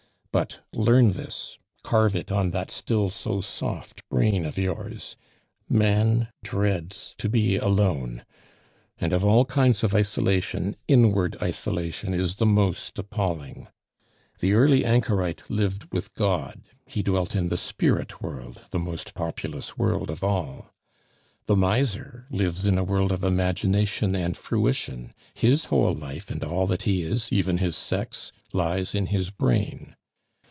[0.33, 5.17] But, learn this, carve it on that still so soft brain of yours
[5.67, 8.23] man dreads to be alone.
[8.97, 13.67] And of all kinds of isolation, inward isolation is the most appalling.
[14.39, 19.77] The early anchorite lived with God; he dwelt in the spirit world, the most populous
[19.77, 20.71] world of all.
[21.47, 26.67] The miser lives in a world of imagination and fruition; his whole life and all
[26.67, 29.93] that he is, even his sex, lies in his brain.